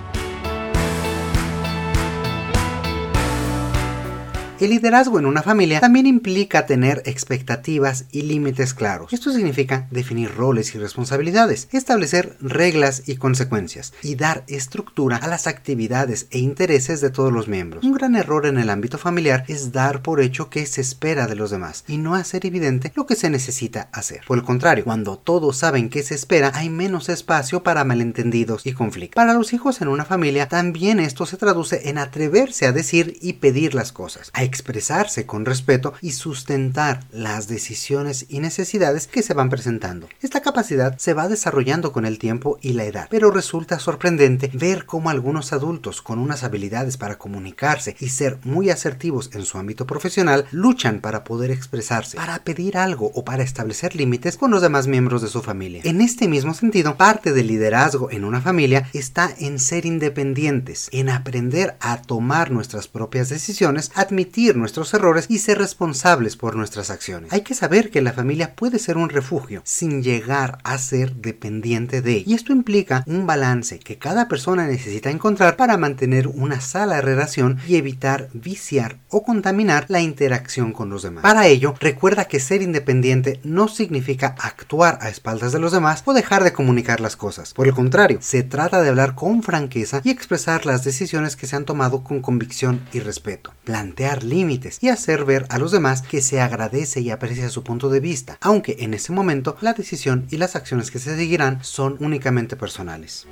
El 4.58 4.70
liderazgo 4.70 5.18
en 5.18 5.26
una 5.26 5.42
familia 5.42 5.80
también 5.80 6.06
implica 6.06 6.64
tener 6.64 7.02
expectativas 7.04 8.06
y 8.10 8.22
límites 8.22 8.72
claros. 8.72 9.12
Esto 9.12 9.30
significa 9.30 9.86
definir 9.90 10.34
roles 10.34 10.74
y 10.74 10.78
responsabilidades, 10.78 11.68
establecer 11.72 12.38
reglas 12.40 13.02
y 13.06 13.16
consecuencias 13.16 13.92
y 14.02 14.14
dar 14.14 14.44
estructura 14.46 15.18
a 15.18 15.28
las 15.28 15.46
actividades 15.46 16.26
e 16.30 16.38
intereses 16.38 17.02
de 17.02 17.10
todos 17.10 17.30
los 17.30 17.48
miembros. 17.48 17.84
Un 17.84 17.92
gran 17.92 18.16
error 18.16 18.46
en 18.46 18.56
el 18.56 18.70
ámbito 18.70 18.96
familiar 18.96 19.44
es 19.46 19.72
dar 19.72 20.00
por 20.00 20.22
hecho 20.22 20.48
que 20.48 20.64
se 20.64 20.80
espera 20.80 21.26
de 21.26 21.36
los 21.36 21.50
demás 21.50 21.84
y 21.86 21.98
no 21.98 22.14
hacer 22.14 22.46
evidente 22.46 22.94
lo 22.96 23.04
que 23.04 23.14
se 23.14 23.28
necesita 23.28 23.90
hacer. 23.92 24.22
Por 24.26 24.38
el 24.38 24.44
contrario, 24.44 24.84
cuando 24.84 25.18
todos 25.18 25.58
saben 25.58 25.90
qué 25.90 26.02
se 26.02 26.14
espera, 26.14 26.52
hay 26.54 26.70
menos 26.70 27.10
espacio 27.10 27.62
para 27.62 27.84
malentendidos 27.84 28.64
y 28.64 28.72
conflictos. 28.72 29.16
Para 29.16 29.34
los 29.34 29.52
hijos 29.52 29.82
en 29.82 29.88
una 29.88 30.06
familia, 30.06 30.48
también 30.48 30.98
esto 30.98 31.26
se 31.26 31.36
traduce 31.36 31.90
en 31.90 31.98
atreverse 31.98 32.64
a 32.64 32.72
decir 32.72 33.18
y 33.20 33.34
pedir 33.34 33.74
las 33.74 33.92
cosas 33.92 34.32
expresarse 34.46 35.26
con 35.26 35.44
respeto 35.44 35.94
y 36.00 36.12
sustentar 36.12 37.04
las 37.12 37.48
decisiones 37.48 38.26
y 38.28 38.40
necesidades 38.40 39.06
que 39.06 39.22
se 39.22 39.34
van 39.34 39.50
presentando. 39.50 40.08
Esta 40.22 40.40
capacidad 40.40 40.96
se 40.98 41.14
va 41.14 41.28
desarrollando 41.28 41.92
con 41.92 42.06
el 42.06 42.18
tiempo 42.18 42.58
y 42.62 42.72
la 42.72 42.84
edad, 42.84 43.08
pero 43.10 43.30
resulta 43.30 43.78
sorprendente 43.78 44.50
ver 44.54 44.86
cómo 44.86 45.10
algunos 45.10 45.52
adultos 45.52 46.02
con 46.02 46.18
unas 46.18 46.44
habilidades 46.44 46.96
para 46.96 47.18
comunicarse 47.18 47.96
y 48.00 48.08
ser 48.08 48.38
muy 48.44 48.70
asertivos 48.70 49.30
en 49.34 49.44
su 49.44 49.58
ámbito 49.58 49.86
profesional 49.86 50.46
luchan 50.50 51.00
para 51.00 51.24
poder 51.24 51.50
expresarse, 51.50 52.16
para 52.16 52.44
pedir 52.44 52.78
algo 52.78 53.10
o 53.14 53.24
para 53.24 53.42
establecer 53.42 53.94
límites 53.96 54.36
con 54.36 54.50
los 54.50 54.62
demás 54.62 54.86
miembros 54.86 55.22
de 55.22 55.28
su 55.28 55.42
familia. 55.42 55.82
En 55.84 56.00
este 56.00 56.28
mismo 56.28 56.54
sentido, 56.54 56.96
parte 56.96 57.32
del 57.32 57.48
liderazgo 57.48 58.10
en 58.10 58.24
una 58.24 58.40
familia 58.40 58.88
está 58.92 59.34
en 59.38 59.58
ser 59.58 59.86
independientes, 59.86 60.88
en 60.92 61.08
aprender 61.08 61.76
a 61.80 62.02
tomar 62.02 62.50
nuestras 62.50 62.88
propias 62.88 63.28
decisiones, 63.28 63.90
admitir 63.94 64.35
admitir 64.36 64.56
nuestros 64.56 64.92
errores 64.92 65.26
y 65.30 65.38
ser 65.38 65.56
responsables 65.56 66.36
por 66.36 66.56
nuestras 66.56 66.90
acciones. 66.90 67.32
Hay 67.32 67.40
que 67.40 67.54
saber 67.54 67.90
que 67.90 68.02
la 68.02 68.12
familia 68.12 68.54
puede 68.54 68.78
ser 68.78 68.98
un 68.98 69.08
refugio 69.08 69.62
sin 69.64 70.02
llegar 70.02 70.58
a 70.62 70.76
ser 70.76 71.14
dependiente 71.16 72.02
de 72.02 72.22
y 72.26 72.34
esto 72.34 72.52
implica 72.52 73.02
un 73.06 73.26
balance 73.26 73.78
que 73.78 73.96
cada 73.96 74.28
persona 74.28 74.66
necesita 74.66 75.10
encontrar 75.10 75.56
para 75.56 75.78
mantener 75.78 76.28
una 76.28 76.60
sala 76.60 77.00
relación 77.00 77.58
y 77.66 77.76
evitar 77.76 78.28
viciar 78.34 78.98
o 79.08 79.22
contaminar 79.22 79.86
la 79.88 80.02
interacción 80.02 80.72
con 80.72 80.90
los 80.90 81.02
demás. 81.02 81.22
Para 81.22 81.46
ello, 81.46 81.74
recuerda 81.80 82.26
que 82.26 82.38
ser 82.38 82.60
independiente 82.60 83.40
no 83.42 83.68
significa 83.68 84.34
actuar 84.38 84.98
a 85.00 85.08
espaldas 85.08 85.52
de 85.52 85.60
los 85.60 85.72
demás 85.72 86.02
o 86.04 86.12
dejar 86.12 86.44
de 86.44 86.52
comunicar 86.52 87.00
las 87.00 87.16
cosas. 87.16 87.54
Por 87.54 87.68
el 87.68 87.74
contrario, 87.74 88.18
se 88.20 88.42
trata 88.42 88.82
de 88.82 88.90
hablar 88.90 89.14
con 89.14 89.42
franqueza 89.42 90.02
y 90.04 90.10
expresar 90.10 90.66
las 90.66 90.84
decisiones 90.84 91.36
que 91.36 91.46
se 91.46 91.56
han 91.56 91.64
tomado 91.64 92.04
con 92.04 92.20
convicción 92.20 92.82
y 92.92 93.00
respeto, 93.00 93.54
plantear 93.64 94.25
límites 94.28 94.78
y 94.82 94.88
hacer 94.88 95.24
ver 95.24 95.46
a 95.48 95.58
los 95.58 95.72
demás 95.72 96.02
que 96.02 96.20
se 96.20 96.40
agradece 96.40 97.00
y 97.00 97.10
aprecia 97.10 97.48
su 97.48 97.62
punto 97.62 97.88
de 97.88 98.00
vista, 98.00 98.38
aunque 98.40 98.76
en 98.80 98.94
ese 98.94 99.12
momento 99.12 99.56
la 99.60 99.72
decisión 99.72 100.26
y 100.30 100.36
las 100.36 100.56
acciones 100.56 100.90
que 100.90 100.98
se 100.98 101.16
seguirán 101.16 101.62
son 101.62 101.96
únicamente 102.00 102.56
personales. 102.56 103.26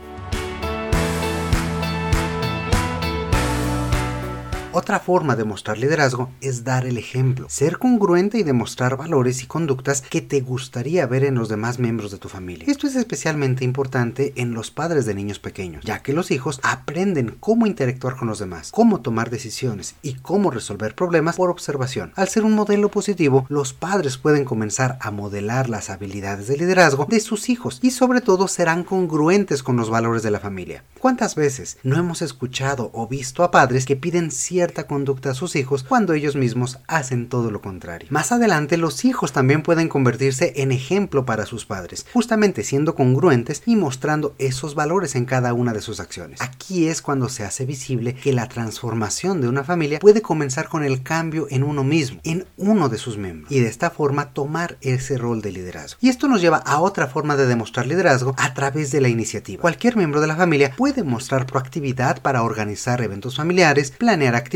Otra 4.76 4.98
forma 4.98 5.36
de 5.36 5.44
mostrar 5.44 5.78
liderazgo 5.78 6.32
es 6.40 6.64
dar 6.64 6.84
el 6.84 6.98
ejemplo, 6.98 7.46
ser 7.48 7.78
congruente 7.78 8.38
y 8.38 8.42
demostrar 8.42 8.96
valores 8.96 9.40
y 9.44 9.46
conductas 9.46 10.02
que 10.02 10.20
te 10.20 10.40
gustaría 10.40 11.06
ver 11.06 11.22
en 11.22 11.36
los 11.36 11.48
demás 11.48 11.78
miembros 11.78 12.10
de 12.10 12.18
tu 12.18 12.28
familia. 12.28 12.66
Esto 12.66 12.88
es 12.88 12.96
especialmente 12.96 13.64
importante 13.64 14.32
en 14.34 14.52
los 14.52 14.72
padres 14.72 15.06
de 15.06 15.14
niños 15.14 15.38
pequeños, 15.38 15.84
ya 15.84 16.02
que 16.02 16.12
los 16.12 16.32
hijos 16.32 16.58
aprenden 16.64 17.36
cómo 17.38 17.68
interactuar 17.68 18.16
con 18.16 18.26
los 18.26 18.40
demás, 18.40 18.72
cómo 18.72 19.00
tomar 19.00 19.30
decisiones 19.30 19.94
y 20.02 20.14
cómo 20.14 20.50
resolver 20.50 20.96
problemas 20.96 21.36
por 21.36 21.50
observación. 21.50 22.12
Al 22.16 22.26
ser 22.26 22.42
un 22.42 22.54
modelo 22.56 22.88
positivo, 22.88 23.46
los 23.48 23.74
padres 23.74 24.18
pueden 24.18 24.44
comenzar 24.44 24.98
a 25.00 25.12
modelar 25.12 25.68
las 25.68 25.88
habilidades 25.88 26.48
de 26.48 26.56
liderazgo 26.56 27.06
de 27.08 27.20
sus 27.20 27.48
hijos 27.48 27.78
y 27.80 27.92
sobre 27.92 28.22
todo 28.22 28.48
serán 28.48 28.82
congruentes 28.82 29.62
con 29.62 29.76
los 29.76 29.88
valores 29.88 30.24
de 30.24 30.32
la 30.32 30.40
familia. 30.40 30.82
¿Cuántas 30.98 31.36
veces 31.36 31.78
no 31.84 31.96
hemos 31.96 32.22
escuchado 32.22 32.90
o 32.92 33.06
visto 33.06 33.44
a 33.44 33.52
padres 33.52 33.86
que 33.86 33.94
piden 33.94 34.32
cierta 34.64 34.86
conducta 34.86 35.32
a 35.32 35.34
sus 35.34 35.56
hijos 35.56 35.82
cuando 35.82 36.14
ellos 36.14 36.36
mismos 36.36 36.78
hacen 36.86 37.28
todo 37.28 37.50
lo 37.50 37.60
contrario? 37.60 38.08
Más 38.10 38.32
adelante 38.32 38.78
los 38.78 39.04
hijos 39.04 39.30
también 39.30 39.62
pueden 39.62 39.88
convertirse 39.88 40.54
en 40.56 40.72
ejemplo 40.72 41.26
para 41.26 41.44
sus 41.44 41.66
padres, 41.66 42.06
justamente 42.14 42.64
siendo 42.64 42.94
congruentes 42.94 43.62
y 43.66 43.76
mostrando 43.76 44.34
esos 44.38 44.74
valores 44.74 45.16
en 45.16 45.26
cada 45.26 45.52
una 45.52 45.74
de 45.74 45.82
sus 45.82 46.00
acciones. 46.00 46.40
Aquí 46.40 46.88
es 46.88 47.02
cuando 47.02 47.28
se 47.28 47.44
hace 47.44 47.66
visible 47.66 48.14
que 48.14 48.32
la 48.32 48.48
transformación 48.48 49.42
de 49.42 49.48
una 49.48 49.64
familia 49.64 49.98
puede 49.98 50.22
comenzar 50.22 50.70
con 50.70 50.82
el 50.82 51.02
cambio 51.02 51.46
en 51.50 51.62
uno 51.62 51.84
mismo, 51.84 52.20
en 52.24 52.46
uno 52.56 52.88
de 52.88 52.96
sus 52.96 53.18
miembros, 53.18 53.52
y 53.52 53.60
de 53.60 53.68
esta 53.68 53.90
forma 53.90 54.30
tomar 54.30 54.78
ese 54.80 55.18
rol 55.18 55.42
de 55.42 55.52
liderazgo. 55.52 55.98
Y 56.00 56.08
esto 56.08 56.26
nos 56.26 56.40
lleva 56.40 56.56
a 56.56 56.80
otra 56.80 57.06
forma 57.06 57.36
de 57.36 57.46
demostrar 57.46 57.86
liderazgo 57.86 58.34
a 58.38 58.54
través 58.54 58.90
de 58.92 59.02
la 59.02 59.10
iniciativa. 59.10 59.60
Cualquier 59.60 59.98
miembro 59.98 60.22
de 60.22 60.26
la 60.26 60.36
familia 60.36 60.72
puede 60.74 61.02
demostrar 61.02 61.44
proactividad 61.44 62.22
para 62.22 62.42
organizar 62.42 63.02
eventos 63.02 63.36
familiares, 63.36 63.90
planear 63.90 64.34
actividades 64.34 64.53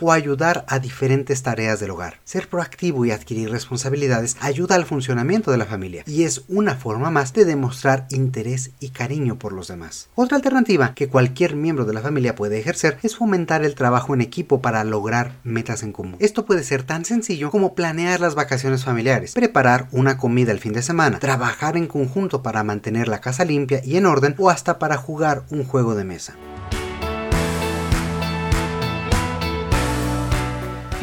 o 0.00 0.12
ayudar 0.12 0.64
a 0.66 0.78
diferentes 0.78 1.42
tareas 1.42 1.78
del 1.78 1.90
hogar. 1.90 2.20
Ser 2.24 2.48
proactivo 2.48 3.04
y 3.04 3.10
adquirir 3.10 3.50
responsabilidades 3.50 4.36
ayuda 4.40 4.76
al 4.76 4.86
funcionamiento 4.86 5.50
de 5.50 5.58
la 5.58 5.66
familia 5.66 6.04
y 6.06 6.22
es 6.22 6.42
una 6.48 6.74
forma 6.74 7.10
más 7.10 7.32
de 7.32 7.44
demostrar 7.44 8.06
interés 8.10 8.70
y 8.80 8.90
cariño 8.90 9.38
por 9.38 9.52
los 9.52 9.68
demás. 9.68 10.08
Otra 10.14 10.36
alternativa 10.36 10.94
que 10.94 11.08
cualquier 11.08 11.54
miembro 11.54 11.84
de 11.84 11.92
la 11.92 12.00
familia 12.00 12.34
puede 12.34 12.58
ejercer 12.58 12.98
es 13.02 13.16
fomentar 13.16 13.64
el 13.64 13.74
trabajo 13.74 14.14
en 14.14 14.22
equipo 14.22 14.62
para 14.62 14.84
lograr 14.84 15.32
metas 15.44 15.82
en 15.82 15.92
común. 15.92 16.16
Esto 16.18 16.46
puede 16.46 16.64
ser 16.64 16.82
tan 16.82 17.04
sencillo 17.04 17.50
como 17.50 17.74
planear 17.74 18.20
las 18.20 18.34
vacaciones 18.34 18.84
familiares, 18.84 19.34
preparar 19.34 19.88
una 19.92 20.16
comida 20.16 20.52
el 20.52 20.60
fin 20.60 20.72
de 20.72 20.82
semana, 20.82 21.18
trabajar 21.18 21.76
en 21.76 21.86
conjunto 21.86 22.42
para 22.42 22.64
mantener 22.64 23.08
la 23.08 23.20
casa 23.20 23.44
limpia 23.44 23.82
y 23.84 23.96
en 23.96 24.06
orden 24.06 24.34
o 24.38 24.50
hasta 24.50 24.78
para 24.78 24.96
jugar 24.96 25.44
un 25.50 25.64
juego 25.64 25.94
de 25.94 26.04
mesa. 26.04 26.34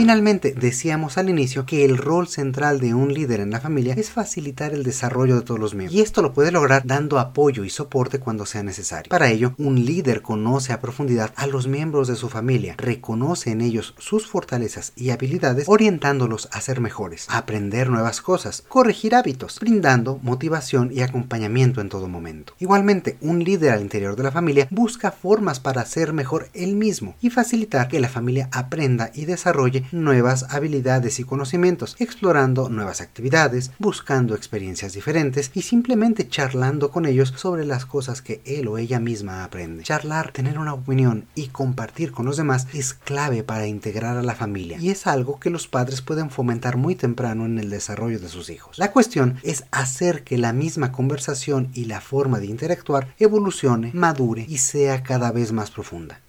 Finalmente, 0.03 0.53
decíamos 0.53 1.17
al 1.17 1.29
inicio 1.29 1.65
que 1.65 1.85
el 1.85 1.97
rol 1.97 2.27
central 2.27 2.81
de 2.81 2.93
un 2.93 3.13
líder 3.13 3.39
en 3.39 3.51
la 3.51 3.61
familia 3.61 3.93
es 3.93 4.09
facilitar 4.09 4.73
el 4.73 4.83
desarrollo 4.83 5.37
de 5.37 5.43
todos 5.43 5.61
los 5.61 5.75
miembros. 5.75 5.97
Y 5.97 6.01
esto 6.01 6.21
lo 6.21 6.33
puede 6.33 6.51
lograr 6.51 6.81
dando 6.85 7.19
apoyo 7.19 7.63
y 7.63 7.69
soporte 7.69 8.19
cuando 8.19 8.45
sea 8.45 8.63
necesario. 8.63 9.09
Para 9.09 9.29
ello, 9.29 9.53
un 9.57 9.85
líder 9.85 10.21
conoce 10.21 10.73
a 10.73 10.81
profundidad 10.81 11.31
a 11.37 11.47
los 11.47 11.67
miembros 11.67 12.09
de 12.09 12.17
su 12.17 12.27
familia, 12.27 12.75
reconoce 12.77 13.51
en 13.51 13.61
ellos 13.61 13.95
sus 13.97 14.27
fortalezas 14.27 14.91
y 14.97 15.11
habilidades, 15.11 15.69
orientándolos 15.69 16.49
a 16.51 16.59
ser 16.59 16.81
mejores, 16.81 17.27
aprender 17.29 17.89
nuevas 17.89 18.19
cosas, 18.19 18.61
corregir 18.67 19.15
hábitos, 19.15 19.57
brindando 19.61 20.19
motivación 20.21 20.91
y 20.93 20.99
acompañamiento 20.99 21.79
en 21.79 21.87
todo 21.87 22.09
momento. 22.09 22.55
Igualmente, 22.59 23.15
un 23.21 23.41
líder 23.41 23.71
al 23.71 23.81
interior 23.81 24.17
de 24.17 24.23
la 24.23 24.31
familia 24.33 24.67
busca 24.69 25.11
formas 25.11 25.61
para 25.61 25.85
ser 25.85 26.11
mejor 26.11 26.49
él 26.53 26.75
mismo 26.75 27.15
y 27.21 27.29
facilitar 27.29 27.87
que 27.87 28.01
la 28.01 28.09
familia 28.09 28.49
aprenda 28.51 29.09
y 29.13 29.23
desarrolle 29.23 29.85
nuevas 29.93 30.47
habilidades 30.49 31.19
y 31.19 31.23
conocimientos, 31.23 31.95
explorando 31.99 32.67
nuevas 32.67 32.99
actividades, 32.99 33.71
buscando 33.79 34.35
experiencias 34.35 34.93
diferentes 34.93 35.51
y 35.53 35.61
simplemente 35.61 36.27
charlando 36.27 36.89
con 36.91 37.05
ellos 37.05 37.33
sobre 37.37 37.65
las 37.65 37.85
cosas 37.85 38.21
que 38.21 38.41
él 38.45 38.67
o 38.67 38.77
ella 38.77 38.99
misma 38.99 39.43
aprende. 39.43 39.83
Charlar, 39.83 40.31
tener 40.31 40.59
una 40.59 40.73
opinión 40.73 41.25
y 41.35 41.47
compartir 41.47 42.11
con 42.11 42.25
los 42.25 42.37
demás 42.37 42.67
es 42.73 42.93
clave 42.93 43.43
para 43.43 43.67
integrar 43.67 44.17
a 44.17 44.23
la 44.23 44.35
familia 44.35 44.77
y 44.79 44.89
es 44.89 45.07
algo 45.07 45.39
que 45.39 45.49
los 45.49 45.67
padres 45.67 46.01
pueden 46.01 46.29
fomentar 46.29 46.75
muy 46.77 46.95
temprano 46.95 47.45
en 47.45 47.59
el 47.59 47.69
desarrollo 47.69 48.19
de 48.19 48.29
sus 48.29 48.49
hijos. 48.49 48.77
La 48.77 48.91
cuestión 48.91 49.37
es 49.43 49.65
hacer 49.71 50.23
que 50.23 50.37
la 50.37 50.53
misma 50.53 50.91
conversación 50.91 51.69
y 51.73 51.85
la 51.85 52.01
forma 52.01 52.39
de 52.39 52.47
interactuar 52.47 53.13
evolucione, 53.19 53.91
madure 53.93 54.45
y 54.47 54.57
sea 54.57 55.03
cada 55.03 55.31
vez 55.31 55.51
más 55.51 55.71
profunda. 55.71 56.19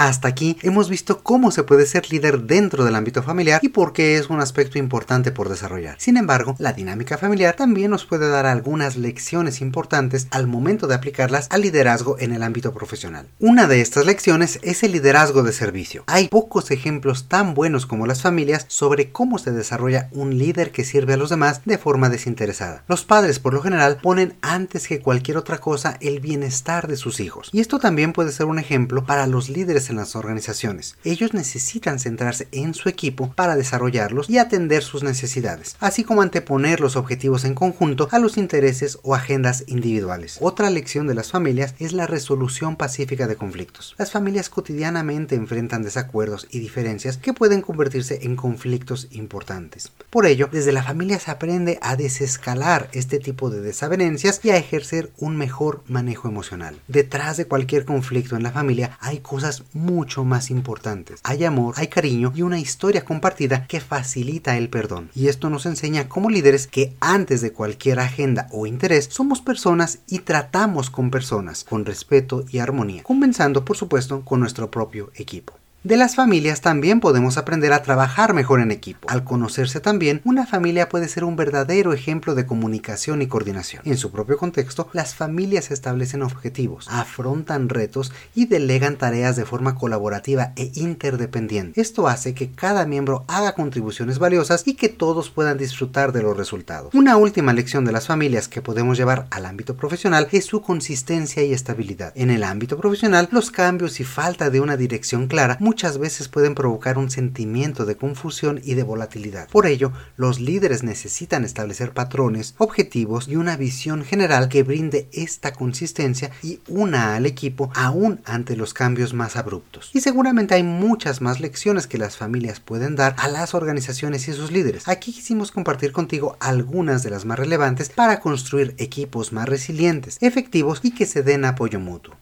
Hasta 0.00 0.28
aquí 0.28 0.56
hemos 0.62 0.88
visto 0.88 1.22
cómo 1.22 1.50
se 1.50 1.62
puede 1.62 1.84
ser 1.84 2.10
líder 2.10 2.44
dentro 2.44 2.86
del 2.86 2.94
ámbito 2.94 3.22
familiar 3.22 3.60
y 3.62 3.68
por 3.68 3.92
qué 3.92 4.16
es 4.16 4.30
un 4.30 4.40
aspecto 4.40 4.78
importante 4.78 5.30
por 5.30 5.50
desarrollar. 5.50 5.96
Sin 5.98 6.16
embargo, 6.16 6.56
la 6.58 6.72
dinámica 6.72 7.18
familiar 7.18 7.54
también 7.54 7.90
nos 7.90 8.06
puede 8.06 8.30
dar 8.30 8.46
algunas 8.46 8.96
lecciones 8.96 9.60
importantes 9.60 10.26
al 10.30 10.46
momento 10.46 10.86
de 10.86 10.94
aplicarlas 10.94 11.48
al 11.50 11.60
liderazgo 11.60 12.16
en 12.18 12.32
el 12.32 12.42
ámbito 12.42 12.72
profesional. 12.72 13.28
Una 13.40 13.66
de 13.66 13.82
estas 13.82 14.06
lecciones 14.06 14.58
es 14.62 14.82
el 14.84 14.92
liderazgo 14.92 15.42
de 15.42 15.52
servicio. 15.52 16.04
Hay 16.06 16.28
pocos 16.28 16.70
ejemplos 16.70 17.28
tan 17.28 17.52
buenos 17.52 17.84
como 17.84 18.06
las 18.06 18.22
familias 18.22 18.64
sobre 18.68 19.12
cómo 19.12 19.36
se 19.36 19.52
desarrolla 19.52 20.08
un 20.12 20.38
líder 20.38 20.70
que 20.70 20.84
sirve 20.84 21.12
a 21.12 21.18
los 21.18 21.28
demás 21.28 21.60
de 21.66 21.76
forma 21.76 22.08
desinteresada. 22.08 22.84
Los 22.88 23.04
padres 23.04 23.38
por 23.38 23.52
lo 23.52 23.60
general 23.60 23.98
ponen 24.02 24.38
antes 24.40 24.88
que 24.88 25.00
cualquier 25.00 25.36
otra 25.36 25.58
cosa 25.58 25.98
el 26.00 26.20
bienestar 26.20 26.88
de 26.88 26.96
sus 26.96 27.20
hijos. 27.20 27.50
Y 27.52 27.60
esto 27.60 27.78
también 27.78 28.14
puede 28.14 28.32
ser 28.32 28.46
un 28.46 28.58
ejemplo 28.58 29.04
para 29.04 29.26
los 29.26 29.50
líderes 29.50 29.89
en 29.90 29.96
las 29.96 30.16
organizaciones. 30.16 30.96
Ellos 31.04 31.34
necesitan 31.34 31.98
centrarse 31.98 32.48
en 32.52 32.74
su 32.74 32.88
equipo 32.88 33.32
para 33.34 33.56
desarrollarlos 33.56 34.30
y 34.30 34.38
atender 34.38 34.82
sus 34.82 35.02
necesidades, 35.02 35.76
así 35.80 36.04
como 36.04 36.22
anteponer 36.22 36.80
los 36.80 36.96
objetivos 36.96 37.44
en 37.44 37.54
conjunto 37.54 38.08
a 38.10 38.18
los 38.18 38.36
intereses 38.36 38.98
o 39.02 39.14
agendas 39.14 39.64
individuales. 39.66 40.38
Otra 40.40 40.70
lección 40.70 41.06
de 41.06 41.14
las 41.14 41.30
familias 41.30 41.74
es 41.78 41.92
la 41.92 42.06
resolución 42.06 42.76
pacífica 42.76 43.26
de 43.26 43.36
conflictos. 43.36 43.94
Las 43.98 44.12
familias 44.12 44.48
cotidianamente 44.48 45.34
enfrentan 45.34 45.82
desacuerdos 45.82 46.46
y 46.50 46.60
diferencias 46.60 47.16
que 47.16 47.34
pueden 47.34 47.62
convertirse 47.62 48.20
en 48.22 48.36
conflictos 48.36 49.08
importantes. 49.10 49.92
Por 50.10 50.26
ello, 50.26 50.48
desde 50.50 50.72
la 50.72 50.82
familia 50.82 51.18
se 51.18 51.30
aprende 51.30 51.78
a 51.82 51.96
desescalar 51.96 52.88
este 52.92 53.18
tipo 53.18 53.50
de 53.50 53.60
desavenencias 53.60 54.40
y 54.42 54.50
a 54.50 54.56
ejercer 54.56 55.10
un 55.18 55.36
mejor 55.36 55.82
manejo 55.86 56.28
emocional. 56.28 56.80
Detrás 56.88 57.36
de 57.36 57.46
cualquier 57.46 57.84
conflicto 57.84 58.36
en 58.36 58.42
la 58.42 58.52
familia 58.52 58.98
hay 59.00 59.18
cosas 59.20 59.64
mucho 59.80 60.24
más 60.24 60.50
importantes. 60.50 61.20
Hay 61.24 61.44
amor, 61.44 61.74
hay 61.76 61.88
cariño 61.88 62.32
y 62.34 62.42
una 62.42 62.58
historia 62.58 63.04
compartida 63.04 63.66
que 63.66 63.80
facilita 63.80 64.56
el 64.56 64.68
perdón. 64.68 65.10
Y 65.14 65.28
esto 65.28 65.50
nos 65.50 65.66
enseña 65.66 66.08
como 66.08 66.30
líderes 66.30 66.66
que 66.66 66.94
antes 67.00 67.40
de 67.40 67.52
cualquier 67.52 68.00
agenda 68.00 68.48
o 68.52 68.66
interés 68.66 69.08
somos 69.10 69.40
personas 69.40 70.00
y 70.08 70.20
tratamos 70.20 70.90
con 70.90 71.10
personas 71.10 71.64
con 71.64 71.84
respeto 71.84 72.44
y 72.50 72.58
armonía, 72.58 73.02
comenzando 73.02 73.64
por 73.64 73.76
supuesto 73.76 74.24
con 74.24 74.40
nuestro 74.40 74.70
propio 74.70 75.10
equipo. 75.14 75.59
De 75.82 75.96
las 75.96 76.14
familias 76.14 76.60
también 76.60 77.00
podemos 77.00 77.38
aprender 77.38 77.72
a 77.72 77.82
trabajar 77.82 78.34
mejor 78.34 78.60
en 78.60 78.70
equipo. 78.70 79.08
Al 79.08 79.24
conocerse 79.24 79.80
también, 79.80 80.20
una 80.24 80.46
familia 80.46 80.90
puede 80.90 81.08
ser 81.08 81.24
un 81.24 81.36
verdadero 81.36 81.94
ejemplo 81.94 82.34
de 82.34 82.44
comunicación 82.44 83.22
y 83.22 83.28
coordinación. 83.28 83.80
En 83.86 83.96
su 83.96 84.12
propio 84.12 84.36
contexto, 84.36 84.90
las 84.92 85.14
familias 85.14 85.70
establecen 85.70 86.22
objetivos, 86.22 86.86
afrontan 86.90 87.70
retos 87.70 88.12
y 88.34 88.44
delegan 88.44 88.98
tareas 88.98 89.36
de 89.36 89.46
forma 89.46 89.74
colaborativa 89.74 90.52
e 90.56 90.70
interdependiente. 90.74 91.80
Esto 91.80 92.08
hace 92.08 92.34
que 92.34 92.50
cada 92.50 92.84
miembro 92.84 93.24
haga 93.26 93.54
contribuciones 93.54 94.18
valiosas 94.18 94.64
y 94.66 94.74
que 94.74 94.90
todos 94.90 95.30
puedan 95.30 95.56
disfrutar 95.56 96.12
de 96.12 96.22
los 96.22 96.36
resultados. 96.36 96.92
Una 96.92 97.16
última 97.16 97.54
lección 97.54 97.86
de 97.86 97.92
las 97.92 98.06
familias 98.06 98.48
que 98.48 98.60
podemos 98.60 98.98
llevar 98.98 99.28
al 99.30 99.46
ámbito 99.46 99.78
profesional 99.78 100.28
es 100.30 100.44
su 100.44 100.60
consistencia 100.60 101.42
y 101.42 101.54
estabilidad. 101.54 102.12
En 102.16 102.28
el 102.28 102.44
ámbito 102.44 102.76
profesional, 102.76 103.30
los 103.32 103.50
cambios 103.50 103.98
y 103.98 104.04
falta 104.04 104.50
de 104.50 104.60
una 104.60 104.76
dirección 104.76 105.26
clara 105.26 105.56
muchas 105.70 105.98
veces 105.98 106.26
pueden 106.26 106.56
provocar 106.56 106.98
un 106.98 107.12
sentimiento 107.12 107.86
de 107.86 107.96
confusión 107.96 108.60
y 108.64 108.74
de 108.74 108.82
volatilidad. 108.82 109.48
Por 109.50 109.68
ello, 109.68 109.92
los 110.16 110.40
líderes 110.40 110.82
necesitan 110.82 111.44
establecer 111.44 111.92
patrones, 111.92 112.56
objetivos 112.58 113.28
y 113.28 113.36
una 113.36 113.56
visión 113.56 114.04
general 114.04 114.48
que 114.48 114.64
brinde 114.64 115.08
esta 115.12 115.52
consistencia 115.52 116.32
y 116.42 116.58
una 116.66 117.14
al 117.14 117.24
equipo 117.24 117.70
aún 117.76 118.20
ante 118.24 118.56
los 118.56 118.74
cambios 118.74 119.14
más 119.14 119.36
abruptos. 119.36 119.92
Y 119.94 120.00
seguramente 120.00 120.56
hay 120.56 120.64
muchas 120.64 121.20
más 121.20 121.38
lecciones 121.38 121.86
que 121.86 121.98
las 121.98 122.16
familias 122.16 122.58
pueden 122.58 122.96
dar 122.96 123.14
a 123.16 123.28
las 123.28 123.54
organizaciones 123.54 124.26
y 124.26 124.32
sus 124.32 124.50
líderes. 124.50 124.88
Aquí 124.88 125.12
quisimos 125.12 125.52
compartir 125.52 125.92
contigo 125.92 126.36
algunas 126.40 127.04
de 127.04 127.10
las 127.10 127.24
más 127.24 127.38
relevantes 127.38 127.90
para 127.90 128.18
construir 128.18 128.74
equipos 128.78 129.32
más 129.32 129.48
resilientes, 129.48 130.18
efectivos 130.20 130.80
y 130.82 130.90
que 130.90 131.06
se 131.06 131.22
den 131.22 131.44
apoyo 131.44 131.78
mutuo. 131.78 132.16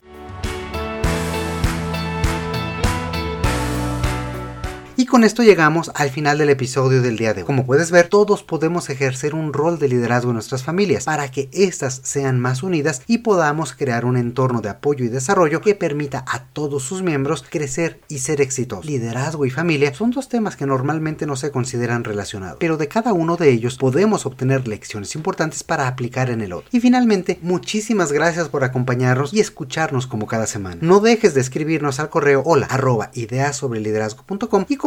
Y 5.00 5.06
con 5.06 5.22
esto 5.22 5.44
llegamos 5.44 5.92
al 5.94 6.10
final 6.10 6.38
del 6.38 6.50
episodio 6.50 7.00
del 7.02 7.16
día 7.16 7.32
de 7.32 7.42
hoy. 7.42 7.46
Como 7.46 7.64
puedes 7.64 7.92
ver, 7.92 8.08
todos 8.08 8.42
podemos 8.42 8.90
ejercer 8.90 9.32
un 9.32 9.52
rol 9.52 9.78
de 9.78 9.86
liderazgo 9.86 10.30
en 10.30 10.34
nuestras 10.34 10.64
familias 10.64 11.04
para 11.04 11.30
que 11.30 11.48
éstas 11.52 12.00
sean 12.02 12.40
más 12.40 12.64
unidas 12.64 13.02
y 13.06 13.18
podamos 13.18 13.74
crear 13.74 14.04
un 14.04 14.16
entorno 14.16 14.60
de 14.60 14.70
apoyo 14.70 15.04
y 15.04 15.08
desarrollo 15.08 15.60
que 15.60 15.76
permita 15.76 16.24
a 16.26 16.46
todos 16.46 16.82
sus 16.82 17.02
miembros 17.02 17.44
crecer 17.48 18.00
y 18.08 18.18
ser 18.18 18.40
exitosos. 18.40 18.86
Liderazgo 18.86 19.46
y 19.46 19.50
familia 19.50 19.94
son 19.94 20.10
dos 20.10 20.28
temas 20.28 20.56
que 20.56 20.66
normalmente 20.66 21.26
no 21.26 21.36
se 21.36 21.52
consideran 21.52 22.02
relacionados, 22.02 22.56
pero 22.58 22.76
de 22.76 22.88
cada 22.88 23.12
uno 23.12 23.36
de 23.36 23.50
ellos 23.52 23.76
podemos 23.76 24.26
obtener 24.26 24.66
lecciones 24.66 25.14
importantes 25.14 25.62
para 25.62 25.86
aplicar 25.86 26.28
en 26.28 26.40
el 26.40 26.52
otro. 26.52 26.70
Y 26.72 26.80
finalmente, 26.80 27.38
muchísimas 27.40 28.10
gracias 28.10 28.48
por 28.48 28.64
acompañarnos 28.64 29.32
y 29.32 29.38
escucharnos 29.38 30.08
como 30.08 30.26
cada 30.26 30.48
semana. 30.48 30.78
No 30.80 30.98
dejes 30.98 31.34
de 31.34 31.40
escribirnos 31.40 32.00
al 32.00 32.10
correo 32.10 32.42
hola 32.44 32.66
y 33.14 33.26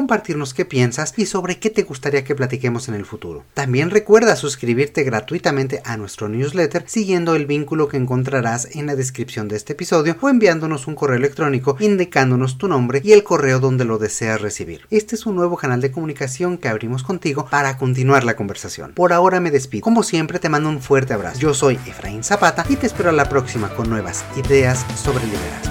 compartirnos 0.01 0.55
qué 0.55 0.65
piensas 0.65 1.13
y 1.15 1.27
sobre 1.27 1.59
qué 1.59 1.69
te 1.69 1.83
gustaría 1.83 2.23
que 2.23 2.33
platiquemos 2.33 2.89
en 2.89 2.95
el 2.95 3.05
futuro. 3.05 3.43
También 3.53 3.91
recuerda 3.91 4.35
suscribirte 4.35 5.03
gratuitamente 5.03 5.79
a 5.85 5.95
nuestro 5.95 6.27
newsletter 6.27 6.85
siguiendo 6.87 7.35
el 7.35 7.45
vínculo 7.45 7.87
que 7.87 7.97
encontrarás 7.97 8.75
en 8.75 8.87
la 8.87 8.95
descripción 8.95 9.47
de 9.47 9.57
este 9.57 9.73
episodio 9.73 10.17
o 10.19 10.27
enviándonos 10.27 10.87
un 10.87 10.95
correo 10.95 11.17
electrónico 11.17 11.77
indicándonos 11.79 12.57
tu 12.57 12.67
nombre 12.67 13.01
y 13.03 13.11
el 13.11 13.23
correo 13.23 13.59
donde 13.59 13.85
lo 13.85 13.99
deseas 13.99 14.41
recibir. 14.41 14.87
Este 14.89 15.13
es 15.13 15.27
un 15.27 15.35
nuevo 15.35 15.55
canal 15.55 15.81
de 15.81 15.91
comunicación 15.91 16.57
que 16.57 16.67
abrimos 16.67 17.03
contigo 17.03 17.45
para 17.47 17.77
continuar 17.77 18.23
la 18.23 18.35
conversación. 18.35 18.93
Por 18.95 19.13
ahora 19.13 19.39
me 19.39 19.51
despido. 19.51 19.83
Como 19.83 20.01
siempre 20.01 20.39
te 20.39 20.49
mando 20.49 20.67
un 20.69 20.81
fuerte 20.81 21.13
abrazo. 21.13 21.39
Yo 21.39 21.53
soy 21.53 21.75
Efraín 21.85 22.23
Zapata 22.23 22.65
y 22.69 22.75
te 22.75 22.87
espero 22.87 23.11
a 23.11 23.13
la 23.13 23.29
próxima 23.29 23.69
con 23.75 23.87
nuevas 23.87 24.25
ideas 24.35 24.83
sobre 24.95 25.23
liderazgo. 25.27 25.70